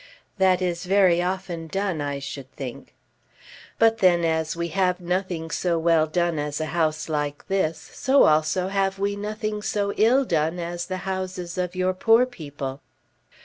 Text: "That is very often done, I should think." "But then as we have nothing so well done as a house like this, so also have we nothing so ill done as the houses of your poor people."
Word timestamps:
"That 0.39 0.63
is 0.63 0.85
very 0.87 1.21
often 1.21 1.67
done, 1.67 2.01
I 2.01 2.17
should 2.17 2.51
think." 2.53 2.95
"But 3.77 3.99
then 3.99 4.25
as 4.25 4.55
we 4.55 4.69
have 4.69 4.99
nothing 4.99 5.51
so 5.51 5.77
well 5.77 6.07
done 6.07 6.39
as 6.39 6.59
a 6.59 6.65
house 6.73 7.07
like 7.07 7.47
this, 7.47 7.77
so 7.93 8.23
also 8.23 8.69
have 8.69 8.97
we 8.97 9.15
nothing 9.15 9.61
so 9.61 9.93
ill 9.97 10.25
done 10.25 10.57
as 10.57 10.87
the 10.87 10.97
houses 11.05 11.55
of 11.55 11.75
your 11.75 11.93
poor 11.93 12.25
people." 12.25 12.81